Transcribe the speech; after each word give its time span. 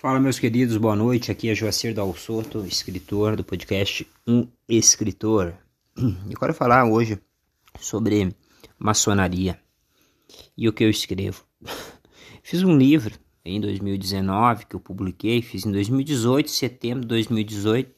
Fala, 0.00 0.20
meus 0.20 0.38
queridos, 0.38 0.76
boa 0.76 0.94
noite. 0.94 1.32
Aqui 1.32 1.48
é 1.48 1.54
Joacir 1.56 1.92
Dalsoto, 1.92 2.64
escritor 2.64 3.34
do 3.34 3.42
podcast 3.42 4.06
Um 4.24 4.46
Escritor. 4.68 5.54
Eu 5.96 6.38
quero 6.38 6.54
falar 6.54 6.84
hoje 6.84 7.18
sobre 7.80 8.32
maçonaria 8.78 9.58
e 10.56 10.68
o 10.68 10.72
que 10.72 10.84
eu 10.84 10.88
escrevo. 10.88 11.42
Fiz 12.44 12.62
um 12.62 12.78
livro 12.78 13.18
em 13.44 13.60
2019 13.60 14.66
que 14.66 14.76
eu 14.76 14.80
publiquei, 14.80 15.42
fiz 15.42 15.66
em 15.66 15.72
2018, 15.72 16.48
setembro 16.48 17.00
de 17.00 17.08
2018, 17.08 17.92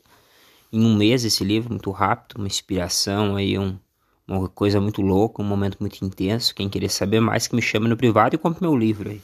em 0.73 0.82
um 0.82 0.96
mês 0.96 1.23
esse 1.27 1.45
livro, 1.45 1.69
muito 1.69 1.91
rápido, 1.91 2.39
uma 2.39 2.46
inspiração 2.46 3.37
aí, 3.37 3.59
um, 3.59 3.79
uma 4.27 4.48
coisa 4.48 4.80
muito 4.80 5.03
louca, 5.03 5.43
um 5.43 5.46
momento 5.46 5.77
muito 5.79 6.03
intenso. 6.03 6.55
Quem 6.55 6.67
querer 6.67 6.89
saber 6.89 7.21
mais, 7.21 7.46
que 7.46 7.55
me 7.55 7.61
chame 7.61 7.89
no 7.89 7.96
privado 7.98 8.35
e 8.35 8.39
compre 8.39 8.62
meu 8.62 8.75
livro 8.75 9.11
aí. 9.11 9.21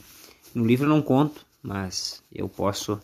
No 0.54 0.66
livro 0.66 0.84
eu 0.84 0.90
não 0.90 1.00
conto 1.00 1.45
mas 1.66 2.22
eu 2.32 2.48
posso 2.48 3.00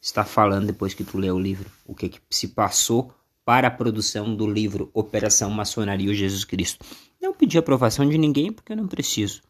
estar 0.00 0.24
falando 0.24 0.66
depois 0.66 0.94
que 0.94 1.04
tu 1.04 1.18
lê 1.18 1.30
o 1.30 1.38
livro 1.38 1.70
o 1.84 1.94
que, 1.94 2.08
que 2.08 2.20
se 2.30 2.48
passou 2.48 3.12
para 3.44 3.68
a 3.68 3.70
produção 3.70 4.34
do 4.34 4.50
livro 4.50 4.90
Operação 4.94 5.50
Maçonaria 5.50 6.12
Jesus 6.14 6.44
Cristo. 6.44 6.84
Não 7.20 7.34
pedi 7.34 7.58
aprovação 7.58 8.08
de 8.08 8.16
ninguém 8.16 8.50
porque 8.50 8.72
eu 8.72 8.76
não 8.76 8.88
preciso. 8.88 9.42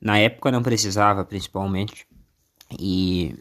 Na 0.00 0.16
época 0.18 0.52
não 0.52 0.62
precisava, 0.62 1.24
principalmente. 1.24 2.06
E 2.78 3.34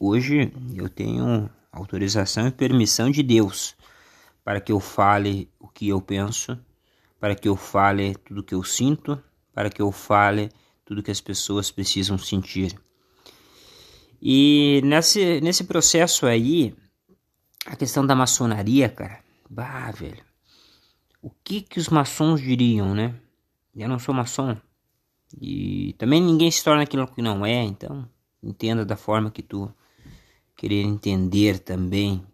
hoje 0.00 0.52
eu 0.74 0.88
tenho 0.88 1.48
autorização 1.70 2.48
e 2.48 2.50
permissão 2.50 3.10
de 3.10 3.22
Deus 3.22 3.76
para 4.42 4.60
que 4.60 4.72
eu 4.72 4.80
fale 4.80 5.50
o 5.60 5.68
que 5.68 5.88
eu 5.88 6.00
penso, 6.00 6.58
para 7.20 7.34
que 7.34 7.48
eu 7.48 7.54
fale 7.54 8.14
tudo 8.14 8.40
o 8.40 8.42
que 8.42 8.54
eu 8.54 8.64
sinto, 8.64 9.22
para 9.52 9.68
que 9.68 9.82
eu 9.82 9.92
fale 9.92 10.50
tudo 10.84 11.02
que 11.02 11.10
as 11.10 11.20
pessoas 11.20 11.70
precisam 11.70 12.16
sentir. 12.16 12.74
E 14.20 14.80
nesse, 14.84 15.40
nesse 15.40 15.64
processo 15.64 16.26
aí, 16.26 16.74
a 17.66 17.76
questão 17.76 18.04
da 18.04 18.16
maçonaria, 18.16 18.88
cara, 18.88 19.20
bah, 19.48 19.90
velho, 19.92 20.24
o 21.22 21.30
que 21.30 21.60
que 21.62 21.78
os 21.78 21.88
maçons 21.88 22.40
diriam, 22.40 22.94
né? 22.94 23.14
Eu 23.76 23.88
não 23.88 23.98
sou 23.98 24.14
maçom. 24.14 24.56
E 25.40 25.94
também 25.98 26.20
ninguém 26.20 26.50
se 26.50 26.64
torna 26.64 26.82
aquilo 26.82 27.06
que 27.06 27.22
não 27.22 27.44
é, 27.44 27.62
então 27.62 28.08
entenda 28.42 28.84
da 28.84 28.96
forma 28.96 29.30
que 29.30 29.42
tu 29.42 29.72
querer 30.56 30.82
entender 30.82 31.58
também. 31.58 32.24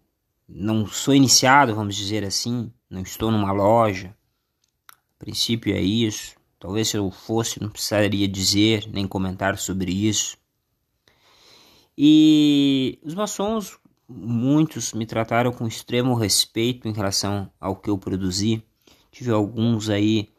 Não 0.47 0.85
sou 0.87 1.13
iniciado, 1.13 1.75
vamos 1.75 1.95
dizer 1.95 2.23
assim, 2.23 2.71
não 2.89 3.01
estou 3.01 3.31
numa 3.31 3.51
loja. 3.51 4.15
A 4.89 5.23
princípio 5.23 5.75
é 5.75 5.81
isso. 5.81 6.35
Talvez 6.59 6.89
se 6.89 6.97
eu 6.97 7.11
fosse, 7.11 7.61
não 7.61 7.69
precisaria 7.69 8.27
dizer 8.27 8.87
nem 8.91 9.07
comentar 9.07 9.57
sobre 9.57 9.91
isso. 9.91 10.37
E 11.97 12.99
os 13.03 13.15
maçons, 13.15 13.77
muitos 14.07 14.93
me 14.93 15.05
trataram 15.05 15.51
com 15.51 15.67
extremo 15.67 16.13
respeito 16.13 16.87
em 16.87 16.93
relação 16.93 17.49
ao 17.59 17.75
que 17.75 17.89
eu 17.89 17.97
produzi. 17.97 18.63
Tive 19.11 19.31
alguns 19.31 19.89
aí 19.89 20.29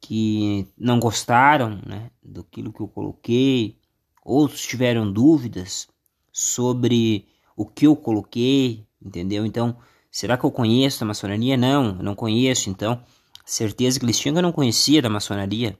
que 0.00 0.66
não 0.76 0.98
gostaram 0.98 1.80
né, 1.86 2.10
daquilo 2.22 2.72
que 2.72 2.80
eu 2.80 2.88
coloquei, 2.88 3.78
outros 4.24 4.62
tiveram 4.62 5.10
dúvidas 5.10 5.88
sobre 6.32 7.26
o 7.56 7.64
que 7.64 7.86
eu 7.86 7.94
coloquei, 7.94 8.84
entendeu? 9.00 9.46
Então, 9.46 9.76
será 10.10 10.36
que 10.36 10.44
eu 10.44 10.50
conheço 10.50 11.04
a 11.04 11.06
maçonaria? 11.06 11.56
Não, 11.56 11.96
eu 11.96 12.02
não 12.02 12.16
conheço, 12.16 12.68
então, 12.68 13.00
certeza 13.44 14.00
que 14.00 14.04
eles 14.04 14.18
tinham 14.18 14.34
que 14.34 14.38
eu 14.38 14.42
não 14.42 14.52
conhecia 14.52 15.00
da 15.00 15.08
maçonaria, 15.08 15.78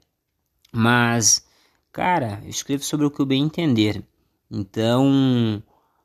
mas, 0.71 1.45
cara, 1.91 2.41
eu 2.45 2.51
escrevo 2.51 2.85
sobre 2.85 3.07
o 3.07 3.11
que 3.11 3.21
eu 3.21 3.27
bem 3.27 3.43
entender. 3.43 4.05
Então, 4.55 5.63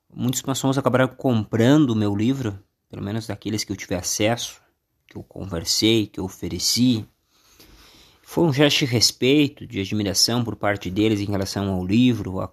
muitos 0.10 0.42
maçons 0.44 0.78
acabaram 0.78 1.10
comprando 1.10 1.90
o 1.90 1.96
meu 1.96 2.16
livro, 2.16 2.58
pelo 2.90 3.04
menos 3.04 3.28
daqueles 3.28 3.66
que 3.66 3.74
eu 3.74 3.76
tive 3.76 3.94
acesso, 3.94 4.62
que 5.06 5.18
eu 5.18 5.24
conversei, 5.24 6.08
que 6.08 6.18
eu 6.18 6.24
ofereci. 6.24 7.06
Foi 8.24 8.46
um 8.46 8.54
gesto 8.54 8.80
de 8.80 8.86
respeito, 8.86 9.68
de 9.68 9.82
admiração 9.82 10.46
por 10.46 10.56
parte 10.56 10.90
deles 10.90 11.20
em 11.20 11.26
relação 11.26 11.74
ao 11.74 11.86
livro, 11.86 12.40
a 12.40 12.50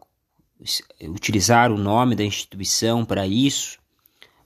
utilizar 1.09 1.71
o 1.71 1.78
nome 1.78 2.16
da 2.16 2.25
instituição 2.25 3.05
para 3.05 3.25
isso, 3.25 3.78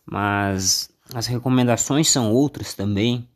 mas 0.05 0.91
as 1.15 1.27
recomendações 1.27 2.11
são 2.11 2.31
outras 2.31 2.75
também. 2.75 3.27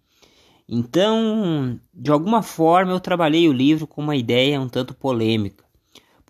Então, 0.69 1.81
de 1.95 2.11
alguma 2.11 2.43
forma, 2.43 2.93
eu 2.93 3.01
trabalhei 3.01 3.49
o 3.49 3.53
livro 3.55 3.87
com 3.87 4.03
uma 4.03 4.17
ideia 4.17 4.61
um 4.61 4.69
tanto 4.69 4.93
polêmica 4.93 5.72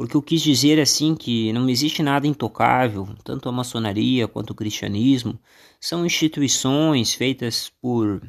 porque 0.03 0.17
eu 0.17 0.23
quis 0.23 0.43
dizer 0.43 0.81
assim 0.81 1.15
que 1.15 1.53
não 1.53 1.71
existe 1.71 2.03
nada 2.03 2.27
intocável, 2.27 3.09
tanto 3.23 3.49
a 3.49 3.53
maçonaria 3.53 4.27
quanto 4.27 4.51
o 4.51 4.55
cristianismo 4.55 5.39
são 5.81 6.05
instituições 6.05 7.15
feitas 7.15 7.71
por 7.81 8.21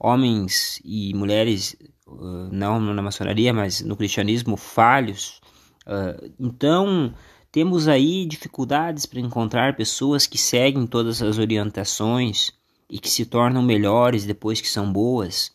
homens 0.00 0.80
e 0.82 1.12
mulheres, 1.12 1.76
não 2.50 2.80
na 2.80 3.02
maçonaria, 3.02 3.52
mas 3.52 3.82
no 3.82 3.94
cristianismo, 3.94 4.56
falhos. 4.56 5.42
Então, 6.40 7.12
temos 7.52 7.88
aí 7.88 8.24
dificuldades 8.24 9.04
para 9.04 9.20
encontrar 9.20 9.76
pessoas 9.76 10.26
que 10.26 10.38
seguem 10.38 10.86
todas 10.86 11.20
as 11.20 11.36
orientações 11.36 12.52
e 12.88 12.98
que 12.98 13.10
se 13.10 13.26
tornam 13.26 13.62
melhores 13.62 14.24
depois 14.24 14.62
que 14.62 14.68
são 14.68 14.90
boas. 14.90 15.52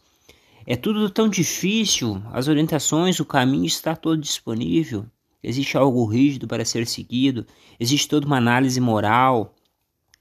É 0.67 0.75
tudo 0.75 1.09
tão 1.09 1.27
difícil, 1.27 2.21
as 2.31 2.47
orientações, 2.47 3.19
o 3.19 3.25
caminho 3.25 3.65
está 3.65 3.95
todo 3.95 4.21
disponível 4.21 5.07
existe 5.43 5.77
algo 5.77 6.05
rígido 6.05 6.47
para 6.47 6.63
ser 6.63 6.87
seguido, 6.87 7.45
existe 7.79 8.07
toda 8.07 8.25
uma 8.25 8.37
análise 8.37 8.79
moral, 8.79 9.53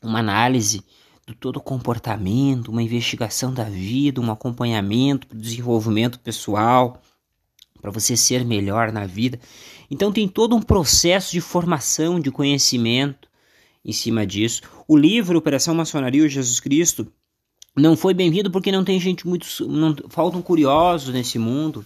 uma 0.03 0.19
análise 0.19 0.83
do 1.27 1.35
todo 1.35 1.57
o 1.57 1.63
comportamento, 1.63 2.69
uma 2.69 2.83
investigação 2.83 3.55
da 3.55 3.65
vida, 3.65 4.21
um 4.21 4.31
acompanhamento 4.31 5.27
para 5.27 5.39
o 5.39 5.41
desenvolvimento 5.41 6.19
pessoal, 6.19 7.01
para 7.81 7.91
você 7.91 8.17
ser 8.17 8.45
melhor 8.45 8.93
na 8.93 9.07
vida. 9.07 9.39
Então 9.91 10.13
tem 10.13 10.27
todo 10.27 10.57
um 10.57 10.63
processo 10.63 11.33
de 11.33 11.41
formação, 11.41 12.19
de 12.19 12.31
conhecimento 12.31 13.29
em 13.85 13.93
cima 13.93 14.27
disso. 14.27 14.63
O 14.89 14.97
livro 14.97 15.39
Operação 15.39 15.75
Maçonaria 15.75 16.29
Jesus 16.29 16.61
Cristo 16.61 17.07
não 17.77 17.97
foi 17.97 18.15
bem-vindo 18.15 18.51
porque 18.51 18.73
não 18.73 18.85
tem 18.85 19.01
gente 19.01 19.27
muito. 19.27 19.47
Não, 19.67 19.97
faltam 20.09 20.43
curiosos 20.43 21.13
nesse 21.13 21.39
mundo 21.39 21.85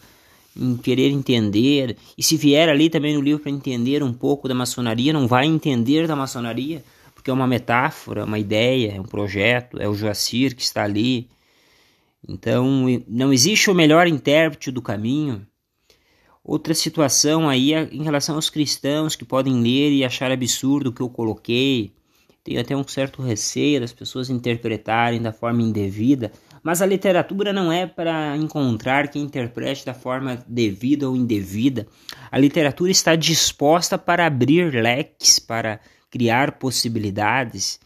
em 0.58 0.76
querer 0.76 1.10
entender, 1.10 1.96
e 2.16 2.22
se 2.22 2.36
vier 2.36 2.68
ali 2.68 2.88
também 2.88 3.14
no 3.14 3.20
livro 3.20 3.42
para 3.42 3.50
entender 3.50 4.02
um 4.02 4.12
pouco 4.12 4.48
da 4.48 4.54
maçonaria, 4.54 5.12
não 5.12 5.26
vai 5.26 5.46
entender 5.46 6.06
da 6.06 6.16
maçonaria, 6.16 6.82
porque 7.14 7.30
é 7.30 7.32
uma 7.32 7.46
metáfora, 7.46 8.24
uma 8.24 8.38
ideia, 8.38 8.92
é 8.96 9.00
um 9.00 9.04
projeto, 9.04 9.80
é 9.80 9.88
o 9.88 9.94
Joacir 9.94 10.54
que 10.54 10.62
está 10.62 10.84
ali. 10.84 11.28
Então, 12.28 12.86
não 13.06 13.32
existe 13.32 13.70
o 13.70 13.74
melhor 13.74 14.06
intérprete 14.06 14.70
do 14.70 14.82
caminho. 14.82 15.46
Outra 16.42 16.74
situação 16.74 17.48
aí 17.48 17.72
é 17.72 17.88
em 17.92 18.02
relação 18.02 18.36
aos 18.36 18.48
cristãos 18.48 19.16
que 19.16 19.24
podem 19.24 19.60
ler 19.60 19.90
e 19.92 20.04
achar 20.04 20.30
absurdo 20.30 20.90
o 20.90 20.92
que 20.92 21.02
eu 21.02 21.08
coloquei. 21.08 21.92
Tenho 22.44 22.60
até 22.60 22.76
um 22.76 22.86
certo 22.86 23.20
receio 23.20 23.80
das 23.80 23.92
pessoas 23.92 24.30
interpretarem 24.30 25.20
da 25.20 25.32
forma 25.32 25.62
indevida 25.62 26.30
mas 26.66 26.82
a 26.82 26.86
literatura 26.86 27.52
não 27.52 27.70
é 27.70 27.86
para 27.86 28.36
encontrar 28.36 29.06
quem 29.06 29.22
interprete 29.22 29.86
da 29.86 29.94
forma 29.94 30.44
devida 30.48 31.08
ou 31.08 31.14
indevida. 31.14 31.86
A 32.28 32.36
literatura 32.36 32.90
está 32.90 33.14
disposta 33.14 33.96
para 33.96 34.26
abrir 34.26 34.74
leques, 34.74 35.38
para 35.38 35.78
criar 36.10 36.58
possibilidades. 36.58 37.78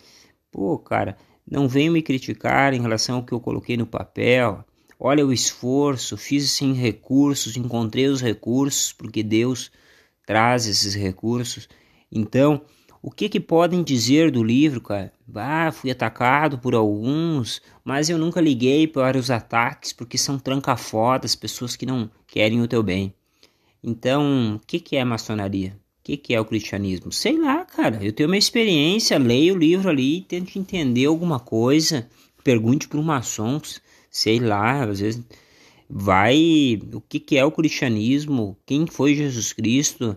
Pô, 0.51 0.79
cara, 0.79 1.19
não 1.47 1.69
venha 1.69 1.91
me 1.91 2.01
criticar 2.01 2.73
em 2.73 2.81
relação 2.81 3.17
ao 3.17 3.23
que 3.23 3.33
eu 3.33 3.39
coloquei 3.39 3.77
no 3.77 3.85
papel. 3.85 4.65
Olha 4.99 5.27
o 5.27 5.33
esforço, 5.33 6.17
fiz 6.17 6.51
sem 6.51 6.73
recursos, 6.73 7.59
encontrei 7.59 8.07
os 8.07 8.23
recursos, 8.23 8.95
porque 8.95 9.23
Deus 9.23 9.71
traz 10.25 10.67
esses 10.67 10.95
recursos. 10.95 11.69
Então, 12.11 12.63
o 13.03 13.11
que 13.11 13.29
que 13.29 13.41
podem 13.41 13.83
dizer 13.83 14.31
do 14.31 14.43
livro, 14.43 14.81
cara? 14.81 15.13
Ah, 15.35 15.73
fui 15.73 15.91
atacado 15.91 16.59
por 16.59 16.75
alguns, 16.75 17.63
mas 17.83 18.11
eu 18.11 18.19
nunca 18.19 18.41
liguei 18.41 18.87
para 18.87 19.19
os 19.19 19.31
ataques 19.31 19.93
porque 19.93 20.19
são 20.19 20.39
trancafodas, 20.39 21.35
pessoas 21.35 21.77
que 21.77 21.87
não 21.87 22.11
querem 22.27 22.61
o 22.61 22.69
teu 22.69 22.83
bem. 22.83 23.15
Então, 23.83 24.57
o 24.57 24.67
que 24.67 24.79
que 24.79 24.97
é 24.97 25.05
maçonaria? 25.05 25.79
O 26.01 26.03
que 26.05 26.17
que 26.17 26.35
é 26.35 26.41
o 26.41 26.45
cristianismo? 26.45 27.11
Sei 27.11 27.39
lá, 27.39 27.65
cara. 27.65 27.99
Eu 28.03 28.13
tenho 28.13 28.29
uma 28.29 28.37
experiência, 28.37 29.19
leio 29.19 29.55
o 29.55 29.59
livro 29.59 29.89
ali, 29.89 30.21
tento 30.23 30.59
entender 30.59 31.07
alguma 31.07 31.41
coisa, 31.41 32.07
pergunte 32.45 32.87
para 32.87 32.99
um 32.99 33.03
maçom, 33.03 33.61
sei 34.11 34.39
lá, 34.39 34.85
às 34.85 35.01
vezes 35.01 35.23
vai, 35.89 36.79
o 36.93 37.01
que 37.01 37.19
que 37.19 37.39
é 37.39 37.45
o 37.45 37.51
cristianismo? 37.51 38.59
Quem 38.67 38.87
foi 38.87 39.15
Jesus 39.15 39.53
Cristo? 39.55 40.17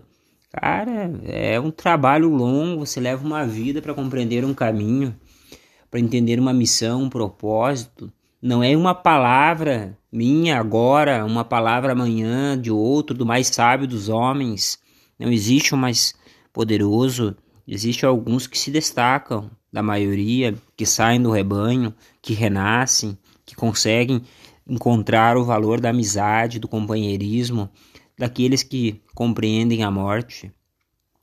Cara, 0.60 1.10
é 1.24 1.58
um 1.58 1.70
trabalho 1.70 2.28
longo, 2.28 2.86
você 2.86 3.00
leva 3.00 3.24
uma 3.26 3.46
vida 3.46 3.82
para 3.82 3.94
compreender 3.94 4.44
um 4.44 4.54
caminho, 4.54 5.14
para 5.90 6.00
entender 6.00 6.38
uma 6.38 6.52
missão, 6.52 7.02
um 7.02 7.10
propósito. 7.10 8.12
Não 8.40 8.62
é 8.62 8.76
uma 8.76 8.94
palavra 8.94 9.98
minha 10.12 10.58
agora, 10.58 11.24
uma 11.24 11.44
palavra 11.44 11.92
amanhã 11.92 12.60
de 12.60 12.70
outro, 12.70 13.16
do 13.16 13.26
mais 13.26 13.48
sábio 13.48 13.88
dos 13.88 14.08
homens. 14.08 14.78
Não 15.18 15.32
existe 15.32 15.74
o 15.74 15.76
mais 15.76 16.14
poderoso 16.52 17.36
Existem 17.66 18.06
alguns 18.06 18.46
que 18.46 18.58
se 18.58 18.70
destacam 18.70 19.50
da 19.72 19.82
maioria, 19.82 20.54
que 20.76 20.84
saem 20.84 21.20
do 21.20 21.30
rebanho, 21.30 21.94
que 22.20 22.34
renascem, 22.34 23.16
que 23.44 23.56
conseguem 23.56 24.22
encontrar 24.68 25.36
o 25.36 25.44
valor 25.44 25.80
da 25.80 25.88
amizade, 25.88 26.58
do 26.58 26.68
companheirismo, 26.68 27.70
daqueles 28.18 28.62
que 28.62 29.00
compreendem 29.14 29.82
a 29.82 29.90
morte 29.90 30.52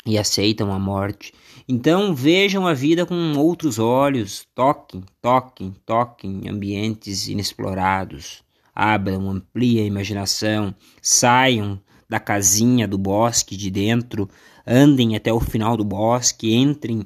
e 0.05 0.17
aceitam 0.17 0.71
a 0.71 0.79
morte. 0.79 1.33
Então 1.67 2.13
vejam 2.13 2.67
a 2.67 2.73
vida 2.73 3.05
com 3.05 3.33
outros 3.37 3.79
olhos, 3.79 4.47
toquem, 4.55 5.03
toquem, 5.21 5.75
toquem 5.85 6.49
ambientes 6.49 7.27
inexplorados, 7.27 8.43
abram, 8.73 9.29
ampliem 9.29 9.83
a 9.83 9.87
imaginação, 9.87 10.73
saiam 11.01 11.79
da 12.09 12.19
casinha 12.19 12.87
do 12.87 12.97
bosque 12.97 13.55
de 13.55 13.69
dentro, 13.69 14.29
andem 14.65 15.15
até 15.15 15.31
o 15.31 15.39
final 15.39 15.77
do 15.77 15.85
bosque, 15.85 16.53
entrem 16.53 17.05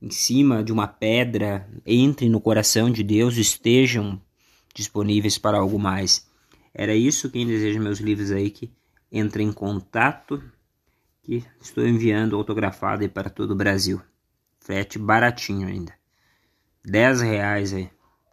em 0.00 0.10
cima 0.10 0.64
de 0.64 0.72
uma 0.72 0.88
pedra, 0.88 1.66
entrem 1.86 2.28
no 2.28 2.40
coração 2.40 2.90
de 2.90 3.02
Deus, 3.02 3.36
estejam 3.36 4.20
disponíveis 4.74 5.38
para 5.38 5.58
algo 5.58 5.78
mais. 5.78 6.26
Era 6.74 6.94
isso 6.94 7.30
quem 7.30 7.46
deseja 7.46 7.78
meus 7.78 8.00
livros 8.00 8.32
aí 8.32 8.50
que 8.50 8.70
entre 9.12 9.42
em 9.42 9.52
contato 9.52 10.42
que 11.22 11.44
estou 11.60 11.86
enviando 11.86 12.34
autografado 12.34 13.02
aí 13.02 13.08
para 13.08 13.28
todo 13.28 13.50
o 13.50 13.56
Brasil. 13.56 14.00
Frete 14.58 14.98
baratinho 14.98 15.68
ainda. 15.68 15.92
10 16.84 17.20
reais 17.20 17.74
aí. 17.74 17.90